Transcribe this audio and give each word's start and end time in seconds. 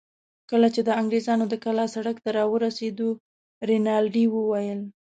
کله 0.49 0.67
چې 0.75 0.81
د 0.87 0.89
انګرېزانو 0.99 1.45
د 1.49 1.55
کلا 1.63 1.85
سړک 1.95 2.17
ته 2.23 2.29
راورسېدو، 2.37 3.09
رینالډي 3.67 4.25
وویل. 4.29 4.81